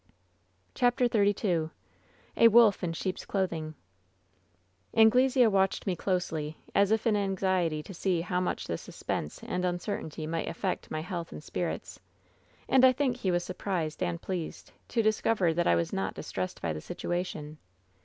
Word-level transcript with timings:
WHEN 0.75 0.91
SHADOWS 0.93 0.95
DIE 0.95 1.03
187 1.19 1.71
CHAPTER 1.75 1.77
XXXII 1.77 2.43
A 2.43 2.47
WOLF 2.47 2.81
Iir 2.81 2.95
sheep's 2.95 3.25
CLOTHIWa 3.27 3.73
*^Anolesea 4.95 5.51
watched 5.51 5.85
me 5.85 5.95
closely, 5.95 6.57
as 6.73 6.89
if 6.89 7.05
in 7.05 7.15
anxiety 7.15 7.83
to 7.83 7.93
see 7.93 8.21
how 8.21 8.39
much 8.39 8.65
this 8.65 8.81
suspense 8.81 9.43
and 9.43 9.63
uncertainty 9.63 10.25
might 10.25 10.47
affect 10.49 10.89
my 10.89 11.01
health 11.01 11.31
and 11.31 11.43
spirits. 11.43 11.99
And 12.67 12.83
I 12.83 12.93
think 12.93 13.17
he 13.17 13.29
was 13.29 13.43
surprised 13.43 14.01
and 14.01 14.19
pleased 14.19 14.71
to 14.87 15.03
discover 15.03 15.53
that 15.53 15.67
I 15.67 15.75
was 15.75 15.93
not 15.93 16.15
distressed 16.15 16.63
by 16.63 16.73
the 16.73 16.81
situation. 16.81 17.59